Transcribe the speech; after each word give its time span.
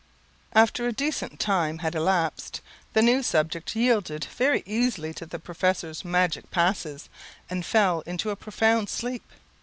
After 0.53 0.87
a 0.87 0.91
decent 0.91 1.39
time 1.39 1.77
had 1.77 1.93
elapsed, 1.93 2.61
the 2.93 3.03
new 3.03 3.21
subject 3.21 3.75
yielded 3.75 4.23
very 4.25 4.63
easily 4.65 5.13
to 5.13 5.27
the 5.27 5.37
professor's 5.37 6.03
magic 6.03 6.49
passes, 6.49 7.07
and 7.51 7.63
fell 7.63 8.01
into 8.07 8.31
a 8.31 8.35
profound 8.35 8.89
sleep. 8.89 9.31